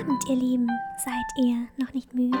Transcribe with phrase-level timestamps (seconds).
[0.00, 0.70] Abend, ihr Lieben.
[0.96, 2.38] Seid ihr noch nicht müde?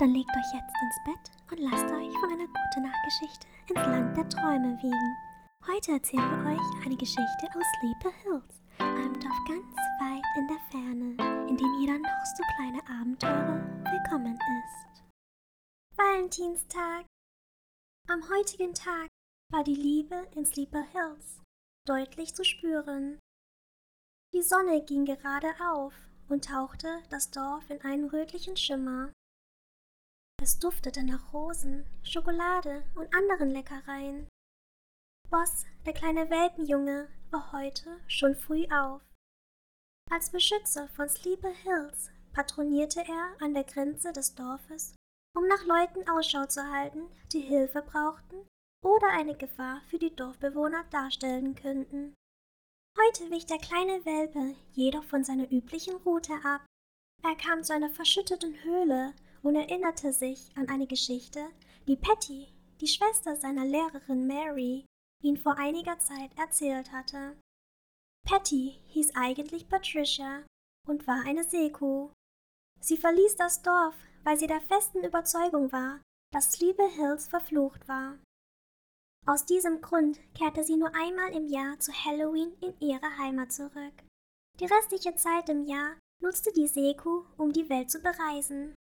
[0.00, 4.16] Dann legt euch jetzt ins Bett und lasst euch von einer guten Nachtgeschichte ins Land
[4.16, 5.16] der Träume wiegen.
[5.66, 10.58] Heute erzählen wir euch eine Geschichte aus Sleepy Hills, einem Dorf ganz weit in der
[10.70, 13.60] Ferne, in dem jeder noch so kleine Abenteurer
[13.92, 15.02] willkommen ist.
[15.96, 17.06] Valentinstag.
[18.08, 19.08] Am heutigen Tag
[19.52, 21.42] war die Liebe in Sleepy Hills
[21.86, 23.20] deutlich zu spüren.
[24.34, 25.94] Die Sonne ging gerade auf
[26.28, 29.12] und tauchte das Dorf in einen rötlichen Schimmer.
[30.42, 34.28] Es duftete nach Rosen, Schokolade und anderen Leckereien.
[35.30, 39.02] Boss, der kleine Welpenjunge, war heute schon früh auf.
[40.10, 44.94] Als Beschützer von Sleepy Hills patronierte er an der Grenze des Dorfes,
[45.36, 47.02] um nach Leuten Ausschau zu halten,
[47.32, 48.46] die Hilfe brauchten
[48.82, 52.14] oder eine Gefahr für die Dorfbewohner darstellen könnten.
[53.06, 56.66] Heute wich der kleine Welpe jedoch von seiner üblichen Route ab.
[57.22, 61.48] Er kam zu einer verschütteten Höhle und erinnerte sich an eine Geschichte,
[61.86, 62.48] die Patty,
[62.80, 64.84] die Schwester seiner Lehrerin Mary,
[65.22, 67.36] ihn vor einiger Zeit erzählt hatte.
[68.26, 70.44] Patty hieß eigentlich Patricia
[70.88, 72.10] und war eine Seekuh.
[72.80, 73.94] Sie verließ das Dorf,
[74.24, 76.00] weil sie der festen Überzeugung war,
[76.32, 78.18] dass Sleepy Hills verflucht war.
[79.28, 83.92] Aus diesem Grund kehrte sie nur einmal im Jahr zu Halloween in ihre Heimat zurück.
[84.58, 88.74] Die restliche Zeit im Jahr nutzte die Seekuh, um die Welt zu bereisen,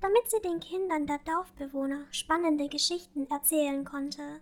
[0.00, 4.40] damit sie den Kindern der Dorfbewohner spannende Geschichten erzählen konnte.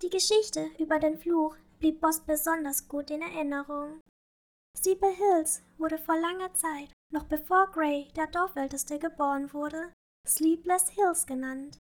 [0.00, 4.00] Die Geschichte über den Fluch blieb Boss besonders gut in Erinnerung.
[4.78, 9.92] Steeple Hills wurde vor langer Zeit, noch bevor Gray, der Dorfälteste, geboren wurde,
[10.26, 11.76] Sleepless Hills genannt.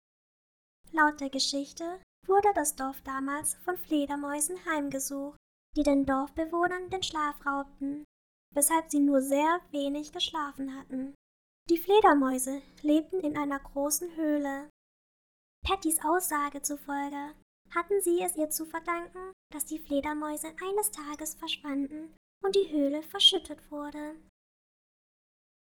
[0.93, 5.37] Laut der Geschichte wurde das Dorf damals von Fledermäusen heimgesucht,
[5.77, 8.05] die den Dorfbewohnern den Schlaf raubten,
[8.55, 11.15] weshalb sie nur sehr wenig geschlafen hatten.
[11.70, 14.69] Die Fledermäuse lebten in einer großen Höhle.
[15.65, 17.34] Pattys Aussage zufolge
[17.71, 23.03] hatten sie es ihr zu verdanken, dass die Fledermäuse eines Tages verschwanden und die Höhle
[23.03, 24.16] verschüttet wurde.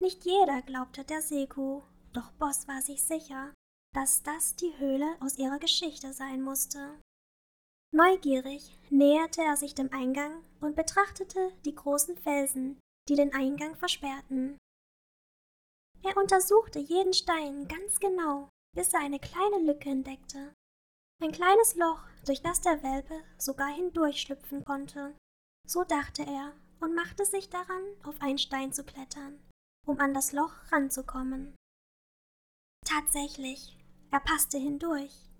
[0.01, 3.53] Nicht jeder glaubte der Seekuh, doch Boss war sich sicher,
[3.93, 6.99] dass das die Höhle aus ihrer Geschichte sein musste.
[7.91, 14.57] Neugierig näherte er sich dem Eingang und betrachtete die großen Felsen, die den Eingang versperrten.
[16.01, 20.53] Er untersuchte jeden Stein ganz genau, bis er eine kleine Lücke entdeckte.
[21.21, 25.15] Ein kleines Loch, durch das der Welpe sogar hindurchschlüpfen konnte.
[25.67, 29.39] So dachte er und machte sich daran, auf einen Stein zu klettern,
[29.85, 31.55] um an das Loch ranzukommen.
[32.85, 33.77] Tatsächlich,
[34.13, 35.31] er passte hindurch.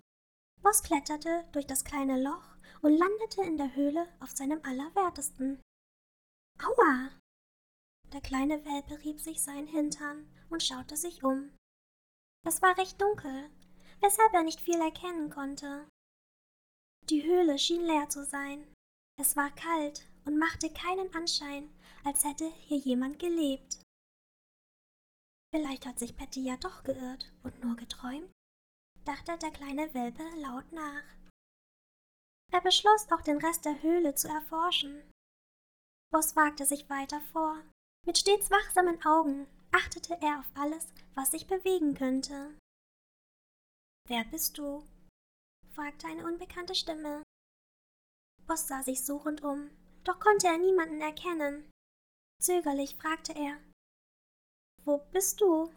[0.60, 5.62] Boss kletterte durch das kleine Loch und landete in der Höhle auf seinem Allerwertesten.
[6.60, 7.10] Aua!
[8.12, 11.56] Der kleine Welpe rieb sich seinen Hintern und schaute sich um.
[12.44, 13.48] Es war recht dunkel,
[14.00, 15.88] weshalb er nicht viel erkennen konnte.
[17.10, 18.66] Die Höhle schien leer zu sein.
[19.20, 21.70] Es war kalt und machte keinen Anschein,
[22.02, 23.82] als hätte hier jemand gelebt.
[25.52, 28.33] Vielleicht hat sich Patty ja doch geirrt und nur geträumt
[29.04, 31.04] dachte der kleine Welpe laut nach.
[32.52, 35.10] Er beschloss, auch den Rest der Höhle zu erforschen.
[36.10, 37.60] Boss wagte sich weiter vor.
[38.06, 42.56] Mit stets wachsamen Augen achtete er auf alles, was sich bewegen könnte.
[44.06, 44.86] Wer bist du?
[45.72, 47.22] fragte eine unbekannte Stimme.
[48.46, 49.70] Boss sah sich suchend um,
[50.04, 51.70] doch konnte er niemanden erkennen.
[52.40, 53.58] Zögerlich fragte er.
[54.84, 55.72] Wo bist du?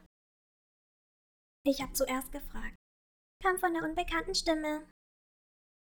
[1.64, 2.76] Ich hab zuerst gefragt,
[3.42, 4.88] kam von der unbekannten Stimme.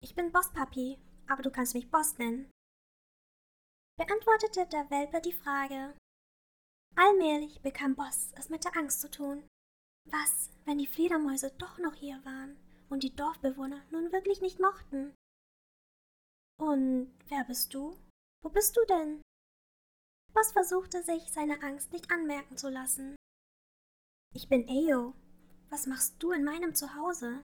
[0.03, 2.50] Ich bin Bosspapi, aber du kannst mich Boss nennen.
[3.99, 5.97] Beantwortete der Welpe die Frage.
[6.97, 9.47] Allmählich bekam Boss es mit der Angst zu tun.
[10.10, 12.56] Was, wenn die Fledermäuse doch noch hier waren
[12.88, 15.15] und die Dorfbewohner nun wirklich nicht mochten?
[16.60, 17.97] Und wer bist du?
[18.43, 19.22] Wo bist du denn?
[20.32, 23.16] Boss versuchte sich seine Angst nicht anmerken zu lassen.
[24.34, 25.15] Ich bin Ayo,
[25.70, 27.42] was machst du in meinem Zuhause?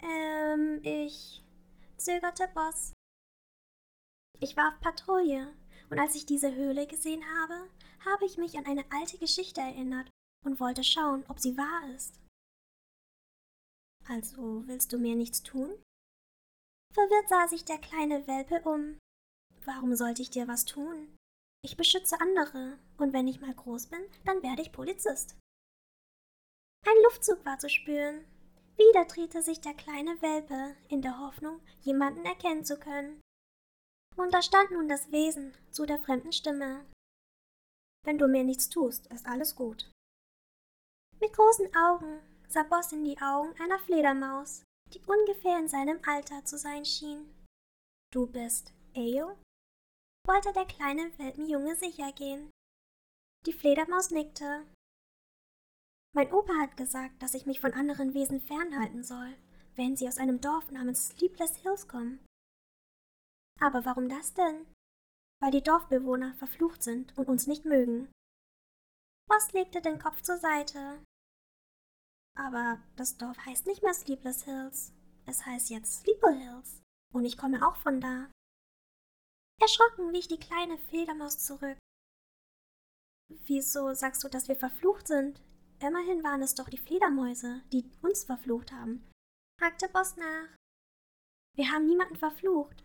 [0.00, 1.44] Ähm, ich
[1.96, 2.92] zögerte Boss.
[4.40, 5.54] Ich war auf Patrouille,
[5.90, 7.70] und als ich diese Höhle gesehen habe,
[8.04, 10.10] habe ich mich an eine alte Geschichte erinnert
[10.44, 12.20] und wollte schauen, ob sie wahr ist.
[14.06, 15.70] Also willst du mir nichts tun?
[16.92, 18.98] Verwirrt sah sich der kleine Welpe um.
[19.64, 21.16] Warum sollte ich dir was tun?
[21.64, 25.36] Ich beschütze andere, und wenn ich mal groß bin, dann werde ich Polizist.
[26.86, 28.24] Ein Luftzug war zu spüren.
[28.76, 33.20] Wieder drehte sich der kleine Welpe in der Hoffnung, jemanden erkennen zu können.
[34.16, 36.84] Und da stand nun das Wesen zu der fremden Stimme.
[38.04, 39.90] Wenn du mir nichts tust, ist alles gut.
[41.20, 46.44] Mit großen Augen sah Boss in die Augen einer Fledermaus, die ungefähr in seinem Alter
[46.44, 47.34] zu sein schien.
[48.12, 49.38] Du bist Eo?
[50.26, 52.50] wollte der kleine Welpenjunge sicher gehen.
[53.46, 54.66] Die Fledermaus nickte.
[56.14, 59.36] Mein Opa hat gesagt, dass ich mich von anderen Wesen fernhalten soll,
[59.74, 62.24] wenn sie aus einem Dorf namens Sleepless Hills kommen.
[63.60, 64.66] Aber warum das denn?
[65.42, 68.12] Weil die Dorfbewohner verflucht sind und uns nicht mögen.
[69.28, 71.02] Boss legte den Kopf zur Seite.
[72.36, 74.92] Aber das Dorf heißt nicht mehr Sleepless Hills.
[75.26, 76.80] Es heißt jetzt Sleeper Hills.
[77.12, 78.30] Und ich komme auch von da.
[79.60, 81.78] Erschrocken wich die kleine Fledermaus zurück.
[83.46, 85.40] Wieso sagst du, dass wir verflucht sind?
[85.86, 89.06] Immerhin waren es doch die Fledermäuse, die uns verflucht haben,
[89.60, 90.48] hakte Boss nach.
[91.56, 92.82] Wir haben niemanden verflucht.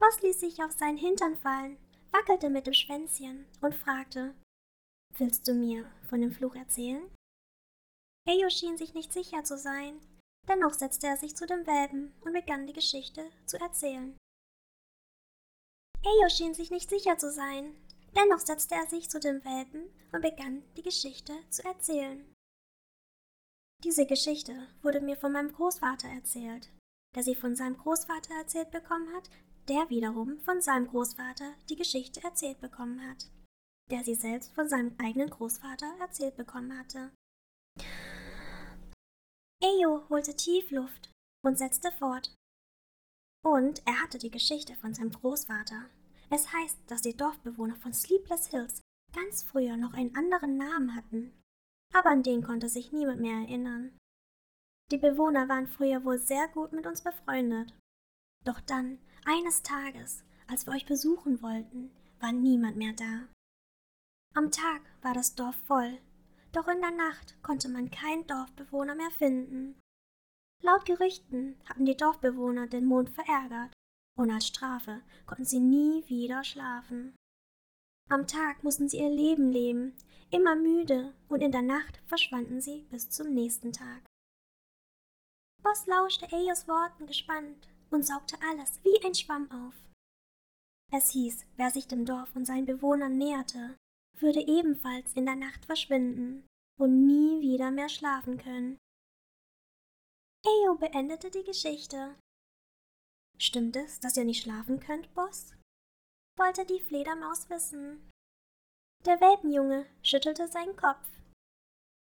[0.00, 1.78] Boss ließ sich auf seinen Hintern fallen,
[2.10, 4.34] wackelte mit dem Schwänzchen und fragte,
[5.16, 7.08] Willst du mir von dem Fluch erzählen?
[8.26, 10.00] Eyo schien sich nicht sicher zu sein,
[10.48, 14.16] dennoch setzte er sich zu dem Welpen und begann die Geschichte zu erzählen.
[16.04, 17.76] Eyo schien sich nicht sicher zu sein,
[18.16, 19.82] dennoch setzte er sich zu dem Welpen
[20.12, 22.24] und begann die Geschichte zu erzählen.
[23.84, 26.70] Diese Geschichte wurde mir von meinem Großvater erzählt,
[27.14, 29.30] der sie von seinem Großvater erzählt bekommen hat,
[29.68, 33.30] der wiederum von seinem Großvater die Geschichte erzählt bekommen hat,
[33.90, 37.12] der sie selbst von seinem eigenen Großvater erzählt bekommen hatte.
[39.62, 41.10] Eyo holte tief Luft
[41.44, 42.34] und setzte fort.
[43.44, 45.88] Und er hatte die Geschichte von seinem Großvater.
[46.30, 48.82] Es heißt, dass die Dorfbewohner von Sleepless Hills
[49.14, 51.32] ganz früher noch einen anderen Namen hatten,
[51.94, 53.96] aber an den konnte sich niemand mehr erinnern.
[54.90, 57.74] Die Bewohner waren früher wohl sehr gut mit uns befreundet.
[58.44, 61.90] Doch dann, eines Tages, als wir euch besuchen wollten,
[62.20, 63.28] war niemand mehr da.
[64.34, 65.98] Am Tag war das Dorf voll,
[66.52, 69.78] doch in der Nacht konnte man keinen Dorfbewohner mehr finden.
[70.62, 73.72] Laut Gerüchten hatten die Dorfbewohner den Mond verärgert,
[74.18, 77.14] und als Strafe konnten sie nie wieder schlafen.
[78.10, 79.94] Am Tag mussten sie ihr Leben leben,
[80.30, 84.02] immer müde, und in der Nacht verschwanden sie bis zum nächsten Tag.
[85.62, 89.74] Boss lauschte Eyos Worten gespannt und saugte alles wie ein Schwamm auf.
[90.90, 93.76] Es hieß, wer sich dem Dorf und seinen Bewohnern näherte,
[94.14, 96.46] würde ebenfalls in der Nacht verschwinden
[96.80, 98.78] und nie wieder mehr schlafen können.
[100.46, 102.14] Eyo beendete die Geschichte.
[103.40, 105.54] Stimmt es, dass ihr nicht schlafen könnt, Boss?
[106.38, 108.10] wollte die Fledermaus wissen.
[109.04, 111.06] Der Welpenjunge schüttelte seinen Kopf.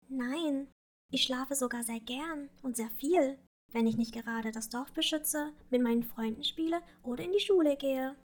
[0.07, 0.71] Nein,
[1.11, 3.37] ich schlafe sogar sehr gern und sehr viel,
[3.71, 7.75] wenn ich nicht gerade das Dorf beschütze, mit meinen Freunden spiele oder in die Schule
[7.77, 8.15] gehe.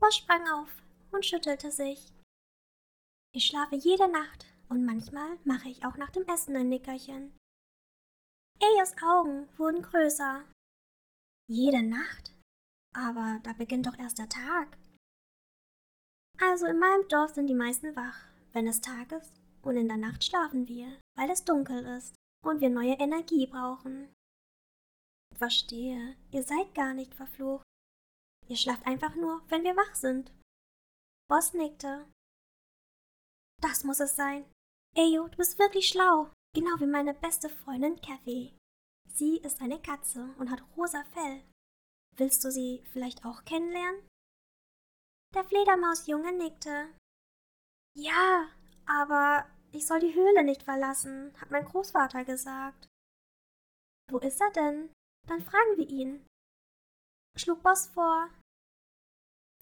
[0.00, 0.70] Boss sprang auf
[1.10, 2.12] und schüttelte sich.
[3.34, 7.36] Ich schlafe jede Nacht und manchmal mache ich auch nach dem Essen ein Nickerchen.
[8.60, 10.44] Eyas Augen wurden größer.
[11.52, 12.34] Jede Nacht?
[12.94, 14.78] Aber da beginnt doch erst der Tag.
[16.40, 19.98] Also in meinem Dorf sind die meisten wach, wenn es Tag ist, und in der
[19.98, 24.14] Nacht schlafen wir, weil es dunkel ist und wir neue Energie brauchen.
[25.36, 27.66] Verstehe, ihr seid gar nicht verflucht.
[28.48, 30.32] Ihr schlaft einfach nur, wenn wir wach sind.
[31.28, 32.08] Boss nickte.
[33.60, 34.50] Das muss es sein.
[34.96, 36.32] Eyo, du bist wirklich schlau.
[36.54, 38.56] Genau wie meine beste Freundin Kathy.
[39.12, 41.42] Sie ist eine Katze und hat rosa Fell.
[42.16, 44.06] Willst du sie vielleicht auch kennenlernen?
[45.34, 46.88] Der Fledermausjunge nickte.
[47.94, 48.48] Ja,
[48.86, 52.88] aber ich soll die Höhle nicht verlassen, hat mein Großvater gesagt.
[54.10, 54.92] Wo ist er denn?
[55.28, 56.26] Dann fragen wir ihn.
[57.36, 58.28] Schlug Boss vor.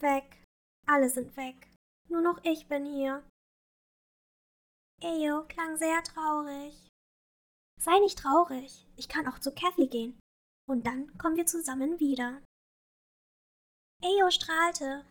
[0.01, 0.45] Weg.
[0.87, 1.69] Alle sind weg.
[2.09, 3.25] Nur noch ich bin hier.
[5.01, 6.90] Eyo klang sehr traurig.
[7.81, 10.21] Sei nicht traurig, ich kann auch zu Kathy gehen.
[10.69, 12.43] Und dann kommen wir zusammen wieder.
[14.03, 15.07] Eyo strahlte.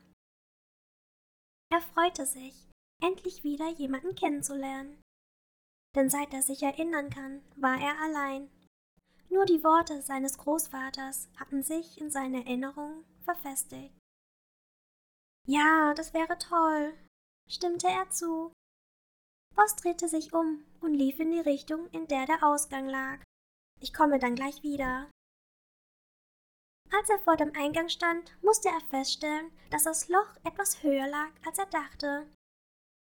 [1.72, 2.70] Er freute sich,
[3.02, 5.02] endlich wieder jemanden kennenzulernen.
[5.96, 8.52] Denn seit er sich erinnern kann, war er allein.
[9.30, 13.98] Nur die Worte seines Großvaters hatten sich in seiner Erinnerung verfestigt.
[15.48, 16.94] Ja, das wäre toll,
[17.48, 18.54] stimmte er zu.
[19.56, 23.20] Boss drehte sich um und lief in die Richtung, in der der Ausgang lag.
[23.82, 25.10] Ich komme dann gleich wieder.
[26.91, 31.32] Als er vor dem Eingang stand, musste er feststellen, dass das Loch etwas höher lag,
[31.46, 32.27] als er dachte.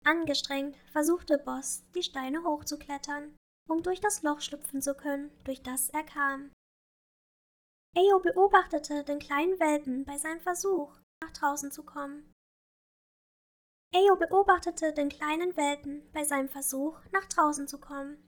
[0.04, 3.36] Angestrengt versuchte Boss, die Steine hochzuklettern,
[3.68, 6.50] um durch das Loch schlüpfen zu können, durch das er kam.
[7.96, 12.33] Eo beobachtete den kleinen Welpen bei seinem Versuch, nach draußen zu kommen.
[13.94, 18.26] Ayo beobachtete den kleinen Welpen bei seinem Versuch, nach draußen zu kommen.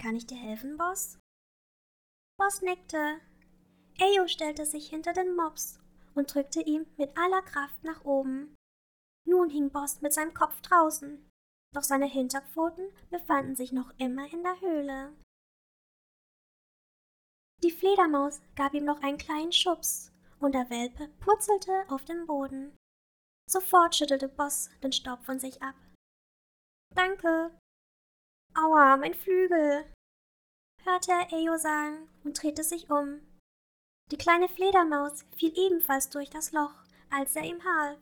[0.00, 1.18] Kann ich dir helfen, Boss?
[2.38, 3.20] Boss nickte.
[4.00, 5.78] Ayo stellte sich hinter den Mops
[6.14, 8.54] und drückte ihm mit aller Kraft nach oben.
[9.26, 11.30] Nun hing Boss mit seinem Kopf draußen,
[11.74, 15.12] doch seine Hinterpfoten befanden sich noch immer in der Höhle.
[17.62, 22.76] Die Fledermaus gab ihm noch einen kleinen Schubs, und der Welpe purzelte auf den Boden.
[23.50, 25.74] Sofort schüttelte Boss den Staub von sich ab.
[26.94, 27.56] Danke.
[28.54, 29.84] Aua, mein Flügel,
[30.84, 33.20] hörte er Ejo sagen und drehte sich um.
[34.10, 36.74] Die kleine Fledermaus fiel ebenfalls durch das Loch,
[37.10, 38.00] als er ihm half.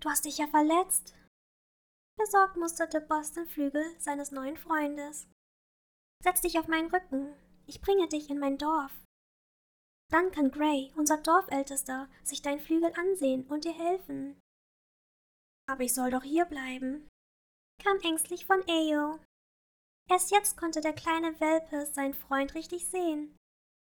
[0.00, 1.14] Du hast dich ja verletzt.
[2.18, 5.28] Besorgt musterte Boss den Flügel seines neuen Freundes.
[6.22, 7.34] Setz dich auf meinen Rücken,
[7.66, 8.92] ich bringe dich in mein Dorf.
[10.08, 14.40] Dann kann Gray, unser Dorfältester, sich deinen Flügel ansehen und dir helfen.
[15.68, 17.08] Aber ich soll doch hier bleiben,
[17.82, 19.18] kam ängstlich von Ayo.
[20.08, 23.36] Erst jetzt konnte der kleine Welpe seinen Freund richtig sehen.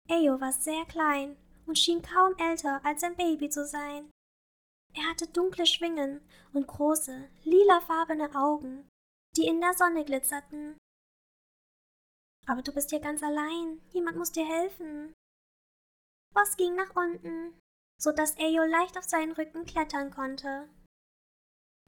[0.09, 4.11] Ayo war sehr klein und schien kaum älter als ein Baby zu sein.
[4.95, 6.23] Er hatte dunkle Schwingen
[6.55, 8.89] und große, lilafarbene Augen,
[9.37, 10.79] die in der Sonne glitzerten.
[12.47, 15.13] Aber du bist hier ganz allein, jemand muss dir helfen,
[16.37, 17.59] Boss ging nach unten,
[17.99, 20.69] so dass Ayo leicht auf seinen Rücken klettern konnte.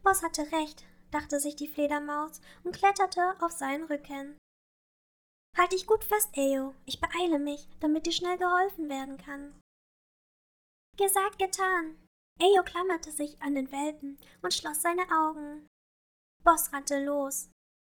[0.03, 4.39] Boss hatte recht, dachte sich die Fledermaus und kletterte auf seinen Rücken.
[5.55, 9.61] Halt dich gut fest, Ayo, ich beeile mich, damit dir schnell geholfen werden kann.
[10.97, 12.03] Gesagt, getan.
[12.41, 15.67] Ayo klammerte sich an den Welpen und schloss seine Augen.
[16.43, 17.51] Boss rannte los.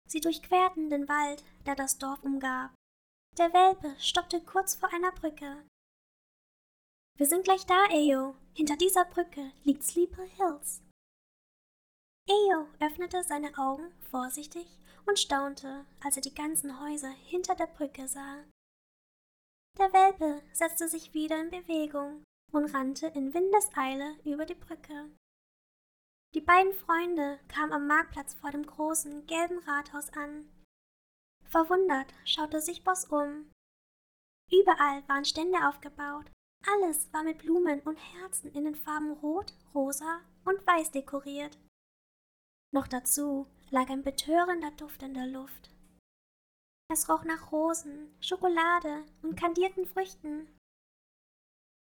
[0.09, 2.75] Sie durchquerten den Wald, der das Dorf umgab.
[3.39, 5.65] Der Welpe stoppte kurz vor einer Brücke.
[7.21, 8.35] Wir sind gleich da, Ayo.
[8.55, 10.83] Hinter dieser Brücke liegt Sleeper Hills.
[12.27, 14.67] Ayo öffnete seine Augen vorsichtig
[15.05, 18.43] und staunte, als er die ganzen Häuser hinter der Brücke sah.
[19.77, 25.11] Der Welpe setzte sich wieder in Bewegung und rannte in Windeseile über die Brücke.
[26.35, 30.49] Die beiden Freunde kamen am Marktplatz vor dem großen, gelben Rathaus an.
[31.45, 33.51] Verwundert schaute sich Boss um.
[34.51, 36.25] Überall waren Stände aufgebaut,
[36.67, 41.59] alles war mit Blumen und Herzen in den Farben Rot, Rosa und Weiß dekoriert.
[42.73, 45.71] Noch dazu lag ein betörender Duft in der Luft.
[46.93, 50.49] Es roch nach Rosen, Schokolade und kandierten Früchten.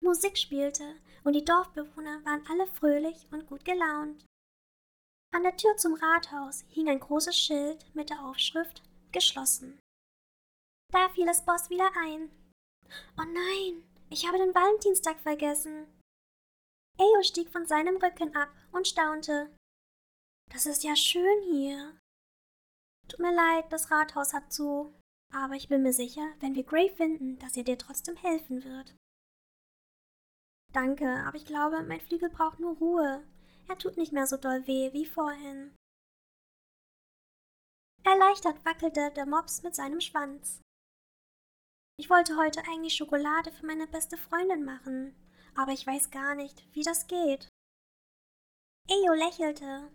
[0.02, 4.24] Musik spielte und die Dorfbewohner waren alle fröhlich und gut gelaunt.
[5.32, 9.78] An der Tür zum Rathaus hing ein großes Schild mit der Aufschrift Geschlossen.
[10.92, 12.30] Da fiel es Boss wieder ein.
[13.18, 15.86] Oh nein, ich habe den Valentinstag vergessen.
[16.98, 19.54] Eo stieg von seinem Rücken ab und staunte.
[20.52, 21.98] Das ist ja schön hier.
[23.08, 24.94] Tut mir leid, das Rathaus hat zu.
[25.32, 28.96] Aber ich bin mir sicher, wenn wir Gray finden, dass er dir trotzdem helfen wird.
[30.72, 33.26] Danke, aber ich glaube, mein Flügel braucht nur Ruhe.
[33.68, 35.74] Er tut nicht mehr so doll weh wie vorhin.
[38.04, 40.60] Erleichtert wackelte der Mops mit seinem Schwanz.
[41.98, 45.16] Ich wollte heute eigentlich Schokolade für meine beste Freundin machen,
[45.54, 47.48] aber ich weiß gar nicht, wie das geht.
[48.88, 49.90] Eyo lächelte.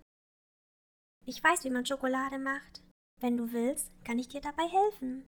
[1.28, 2.82] Ich weiß, wie man Schokolade macht.
[3.20, 5.28] Wenn du willst, kann ich dir dabei helfen.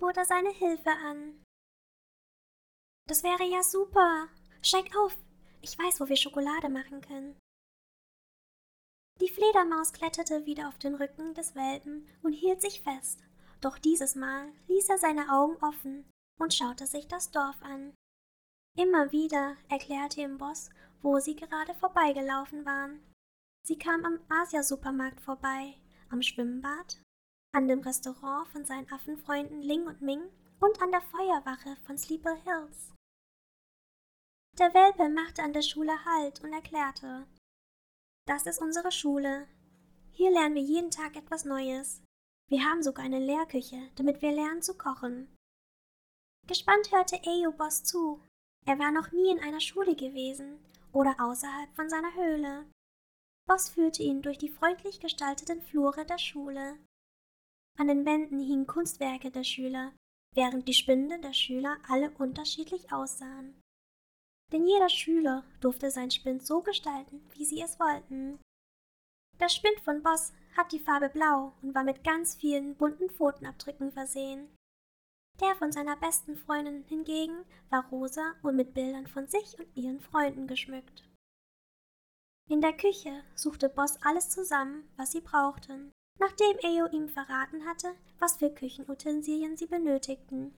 [0.00, 1.44] Bot er seine Hilfe an.
[3.06, 4.28] Das wäre ja super.
[4.62, 5.14] Steig auf.
[5.60, 7.38] Ich weiß, wo wir Schokolade machen können.
[9.20, 13.27] Die Fledermaus kletterte wieder auf den Rücken des Welpen und hielt sich fest.
[13.60, 16.08] Doch dieses Mal ließ er seine Augen offen
[16.40, 17.94] und schaute sich das Dorf an.
[18.76, 20.70] Immer wieder erklärte ihm Boss,
[21.02, 23.00] wo sie gerade vorbeigelaufen waren.
[23.64, 25.74] Sie kam am Asia-Supermarkt vorbei,
[26.10, 27.02] am Schwimmbad,
[27.52, 30.22] an dem Restaurant von seinen Affenfreunden Ling und Ming
[30.60, 32.94] und an der Feuerwache von Sleeper Hills.
[34.58, 37.26] Der Welpe machte an der Schule Halt und erklärte,
[38.28, 39.48] das ist unsere Schule.
[40.12, 42.02] Hier lernen wir jeden Tag etwas Neues.
[42.48, 45.28] Wir haben sogar eine Lehrküche, damit wir lernen zu kochen.
[46.46, 47.20] Gespannt hörte
[47.58, 48.22] Boss zu.
[48.66, 50.58] Er war noch nie in einer Schule gewesen
[50.92, 52.64] oder außerhalb von seiner Höhle.
[53.46, 56.78] Boss führte ihn durch die freundlich gestalteten Flure der Schule.
[57.78, 59.92] An den Wänden hingen Kunstwerke der Schüler,
[60.34, 63.60] während die Spinde der Schüler alle unterschiedlich aussahen.
[64.52, 68.40] Denn jeder Schüler durfte sein Spind so gestalten, wie sie es wollten.
[69.38, 73.92] Der Spind von Boss hat die Farbe blau und war mit ganz vielen bunten Pfotenabdrücken
[73.92, 74.48] versehen.
[75.40, 80.00] Der von seiner besten Freundin hingegen war rosa und mit Bildern von sich und ihren
[80.00, 81.04] Freunden geschmückt.
[82.50, 87.94] In der Küche suchte Boss alles zusammen, was sie brauchten, nachdem Eo ihm verraten hatte,
[88.18, 90.56] was für Küchenutensilien sie benötigten.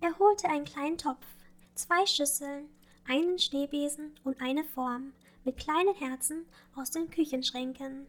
[0.00, 1.26] Er holte einen kleinen Topf,
[1.74, 2.70] zwei Schüsseln,
[3.06, 5.12] einen Schneebesen und eine Form
[5.44, 8.06] mit kleinen Herzen aus den Küchenschränken.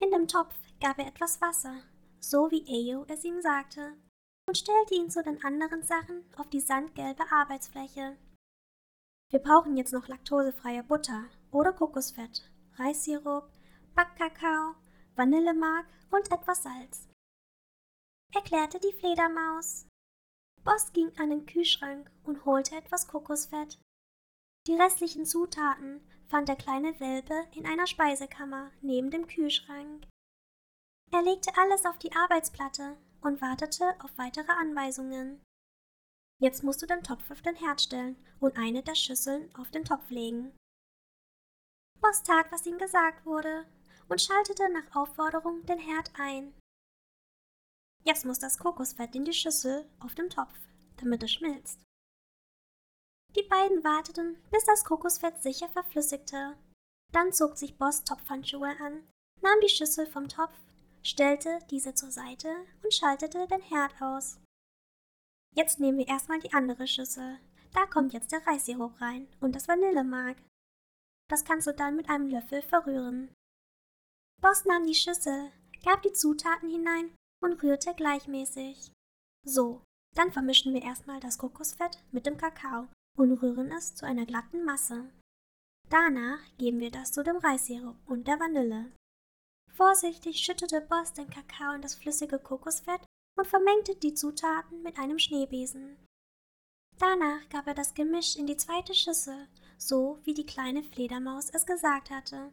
[0.00, 1.82] In dem Topf gab er etwas Wasser,
[2.20, 3.94] so wie Eo es ihm sagte,
[4.46, 8.16] und stellte ihn zu den anderen Sachen auf die sandgelbe Arbeitsfläche.
[9.30, 13.50] Wir brauchen jetzt noch laktosefreie Butter oder Kokosfett, Reissirup,
[13.94, 14.76] Backkakao,
[15.16, 17.08] Vanillemark und etwas Salz.
[18.34, 19.86] Erklärte die Fledermaus.
[20.64, 23.78] Boss ging an den Kühlschrank und holte etwas Kokosfett.
[24.66, 30.06] Die restlichen Zutaten fand der kleine Welpe in einer Speisekammer neben dem Kühlschrank.
[31.10, 35.42] Er legte alles auf die Arbeitsplatte und wartete auf weitere Anweisungen.
[36.40, 39.84] Jetzt musst du den Topf auf den Herd stellen und eine der Schüsseln auf den
[39.84, 40.56] Topf legen.
[42.00, 43.66] Boss tat, was ihm gesagt wurde,
[44.08, 46.54] und schaltete nach Aufforderung den Herd ein.
[48.04, 50.54] Jetzt muss das Kokosfett in die Schüssel auf dem Topf,
[50.98, 51.80] damit es schmilzt.
[53.38, 56.56] Die beiden warteten, bis das Kokosfett sicher verflüssigte.
[57.12, 59.08] Dann zog sich Boss Topfhandschuhe an,
[59.40, 60.58] nahm die Schüssel vom Topf,
[61.04, 62.48] stellte diese zur Seite
[62.82, 64.40] und schaltete den Herd aus.
[65.54, 67.38] Jetzt nehmen wir erstmal die andere Schüssel.
[67.72, 70.38] Da kommt jetzt der Reissirup rein und das Vanillemark.
[71.30, 73.32] Das kannst du dann mit einem Löffel verrühren.
[74.40, 75.52] Boss nahm die Schüssel,
[75.84, 78.90] gab die Zutaten hinein und rührte gleichmäßig.
[79.46, 79.84] So,
[80.16, 82.88] dann vermischen wir erstmal das Kokosfett mit dem Kakao
[83.18, 85.10] und rühren es zu einer glatten Masse.
[85.90, 88.92] Danach geben wir das zu dem Reissirup und der Vanille.
[89.72, 93.00] Vorsichtig schüttete Boss den Kakao in das flüssige Kokosfett
[93.38, 95.96] und vermengte die Zutaten mit einem Schneebesen.
[96.98, 101.64] Danach gab er das Gemisch in die zweite Schüssel, so wie die kleine Fledermaus es
[101.64, 102.52] gesagt hatte.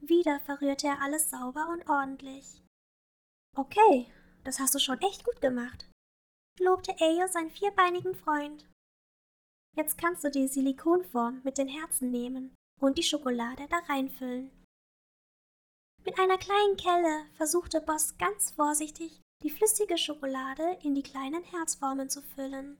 [0.00, 2.62] Wieder verrührte er alles sauber und ordentlich.
[3.56, 4.10] Okay,
[4.42, 5.88] das hast du schon echt gut gemacht,
[6.58, 8.66] lobte Ayo seinen vierbeinigen Freund.
[9.76, 14.50] Jetzt kannst du die Silikonform mit den Herzen nehmen und die Schokolade da reinfüllen.
[16.04, 22.08] Mit einer kleinen Kelle versuchte Boss ganz vorsichtig, die flüssige Schokolade in die kleinen Herzformen
[22.08, 22.78] zu füllen.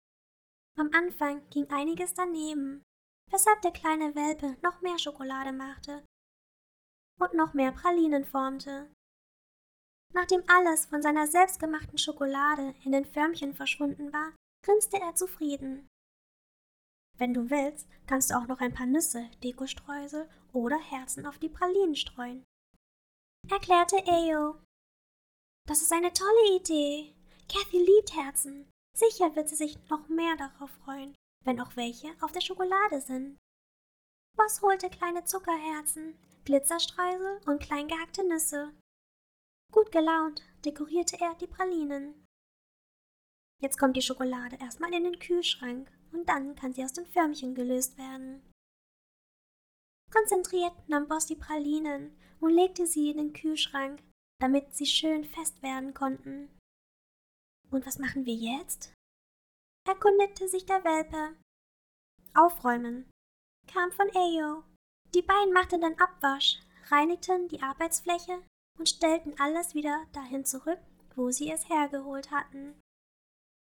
[0.78, 2.82] Am Anfang ging einiges daneben,
[3.30, 6.04] weshalb der kleine Welpe noch mehr Schokolade machte
[7.20, 8.90] und noch mehr Pralinen formte.
[10.12, 14.32] Nachdem alles von seiner selbstgemachten Schokolade in den Förmchen verschwunden war,
[14.64, 15.88] grinste er zufrieden.
[17.16, 21.48] Wenn du willst, kannst du auch noch ein paar Nüsse, Dekostreusel oder Herzen auf die
[21.48, 22.44] Pralinen streuen,
[23.50, 24.56] erklärte Ayo.
[25.66, 27.14] Das ist eine tolle Idee.
[27.48, 28.70] Kathy liebt Herzen.
[28.96, 33.38] Sicher wird sie sich noch mehr darauf freuen, wenn auch welche auf der Schokolade sind.
[34.36, 38.74] Boss holte kleine Zuckerherzen, Glitzerstreusel und klein gehackte Nüsse.
[39.72, 42.24] Gut gelaunt dekorierte er die Pralinen.
[43.60, 47.54] Jetzt kommt die Schokolade erstmal in den Kühlschrank und dann kann sie aus den Förmchen
[47.54, 48.42] gelöst werden.
[50.10, 54.00] Konzentriert nahm Boss die Pralinen und legte sie in den Kühlschrank,
[54.40, 56.48] damit sie schön fest werden konnten.
[57.70, 58.92] Und was machen wir jetzt?
[59.86, 61.36] erkundigte sich der Welpe.
[62.34, 63.10] Aufräumen,
[63.66, 64.64] kam von Ayo.
[65.14, 68.42] Die beiden machten dann Abwasch, reinigten die Arbeitsfläche
[68.78, 70.80] und stellten alles wieder dahin zurück,
[71.14, 72.80] wo sie es hergeholt hatten.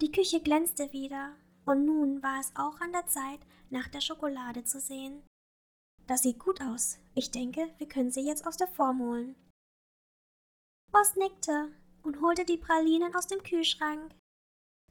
[0.02, 4.64] Die Küche glänzte wieder, und nun war es auch an der Zeit, nach der Schokolade
[4.64, 5.24] zu sehen.
[6.08, 6.98] Das sieht gut aus.
[7.16, 9.36] Ich denke, wir können sie jetzt aus der Form holen.
[10.92, 11.72] Boss nickte
[12.04, 14.14] und holte die Pralinen aus dem Kühlschrank.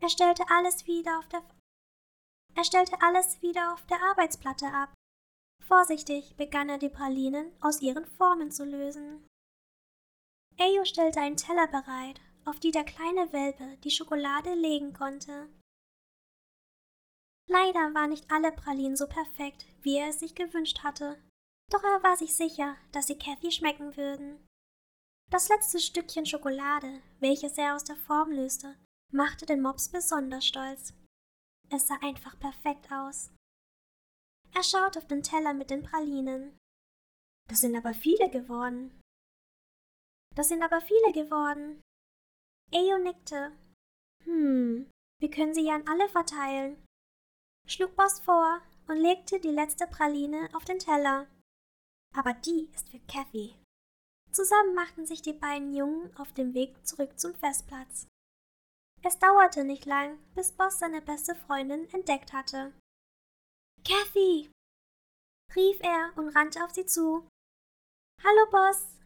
[0.01, 1.43] Er stellte alles wieder auf der
[2.55, 4.93] er stellte alles wieder auf der Arbeitsplatte ab.
[5.67, 9.27] Vorsichtig begann er die Pralinen aus ihren Formen zu lösen.
[10.59, 15.49] Eyo stellte einen Teller bereit, auf die der kleine Welpe die Schokolade legen konnte.
[17.53, 21.23] Leider waren nicht alle Pralinen so perfekt, wie er es sich gewünscht hatte,
[21.71, 24.43] doch er war sich sicher, dass sie Kathy schmecken würden.
[25.31, 28.79] Das letzte Stückchen Schokolade, welches er aus der Form löste,
[29.13, 30.95] machte den Mops besonders stolz.
[31.69, 33.31] Es sah einfach perfekt aus.
[34.55, 36.57] Er schaut auf den Teller mit den Pralinen.
[37.51, 38.99] Das sind aber viele geworden.
[40.35, 41.83] Das sind aber viele geworden.
[42.71, 43.53] Eo nickte.
[44.25, 46.83] Hm, wir können sie ja an alle verteilen.
[47.67, 51.27] Schlug Boss vor und legte die letzte Praline auf den Teller.
[52.15, 53.55] Aber die ist für Kathy.
[54.31, 58.07] Zusammen machten sich die beiden Jungen auf den Weg zurück zum Festplatz.
[59.03, 62.73] Es dauerte nicht lang, bis Boss seine beste Freundin entdeckt hatte.
[63.85, 64.51] Kathy!
[65.55, 67.27] rief er und rannte auf sie zu.
[68.23, 68.99] Hallo, Boss.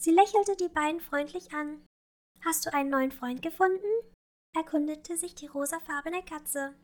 [0.00, 1.84] Sie lächelte die beiden freundlich an.
[2.44, 3.86] Hast du einen neuen Freund gefunden?
[4.54, 6.74] erkundete sich die rosafarbene Katze.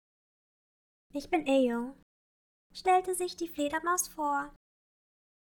[1.13, 1.97] Ich bin Ayo,
[2.73, 4.55] stellte sich die Fledermaus vor.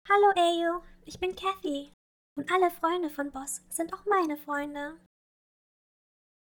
[0.07, 1.91] Hallo Ayo, ich bin Kathy
[2.37, 4.97] und alle Freunde von Boss sind auch meine Freunde.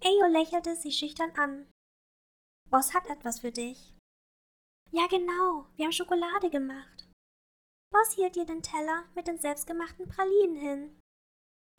[0.05, 1.69] Ayo lächelte sie schüchtern an.
[2.71, 3.97] Boss hat etwas für dich.
[4.93, 7.09] Ja, genau, wir haben Schokolade gemacht.
[7.91, 11.01] Boss hielt ihr den Teller mit den selbstgemachten Pralinen hin.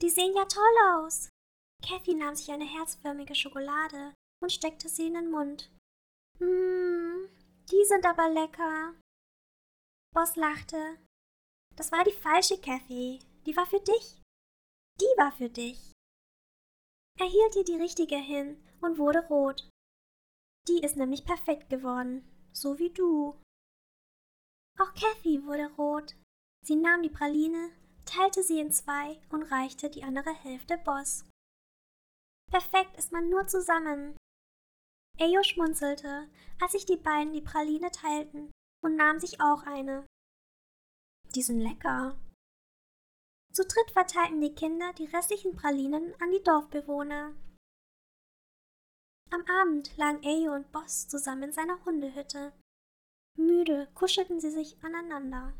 [0.02, 1.30] Die sehen ja toll aus.
[1.82, 5.72] Kathy nahm sich eine herzförmige Schokolade und steckte sie in den Mund.
[6.40, 7.30] Mmm,
[7.72, 8.96] die sind aber lecker.
[10.14, 10.98] Boss lachte.
[11.76, 13.20] Das war die falsche Kathy.
[13.46, 14.22] Die war für dich.
[15.00, 15.94] Die war für dich.
[17.20, 19.70] Er hielt ihr die richtige hin und wurde rot.
[20.68, 23.40] Die ist nämlich perfekt geworden, so wie du.
[24.80, 26.16] Auch Kathy wurde rot.
[26.64, 27.72] Sie nahm die Praline,
[28.06, 31.26] teilte sie in zwei und reichte die andere Hälfte Boss.
[32.52, 34.16] Perfekt ist man nur zusammen.
[35.20, 36.30] Eyo schmunzelte,
[36.62, 38.52] als sich die beiden die Praline teilten
[38.84, 40.06] und nahm sich auch eine.
[41.36, 42.18] Die sind lecker.
[43.52, 47.36] Zu dritt verteilten die Kinder die restlichen Pralinen an die Dorfbewohner.
[49.32, 52.54] Am Abend lagen Eyo und Boss zusammen in seiner Hundehütte.
[53.36, 55.54] Müde kuschelten sie sich aneinander.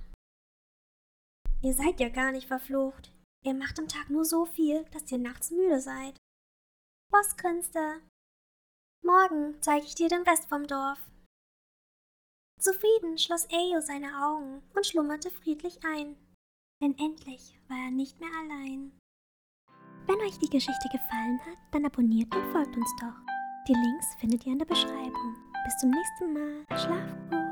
[1.62, 3.12] Ihr seid ja gar nicht verflucht.
[3.44, 6.16] Ihr macht am Tag nur so viel, dass ihr nachts müde seid.
[7.12, 8.02] Boss grinste.
[9.08, 11.00] Morgen zeige ich dir den Rest vom Dorf.
[12.60, 16.18] Zufrieden schloss Eyo seine Augen und schlummerte friedlich ein
[16.82, 18.92] denn endlich war er nicht mehr allein.
[20.06, 23.16] Wenn euch die Geschichte gefallen hat, dann abonniert und folgt uns doch.
[23.68, 25.36] Die Links findet ihr in der Beschreibung.
[25.66, 26.66] Bis zum nächsten Mal.
[26.78, 27.47] Schlaf gut.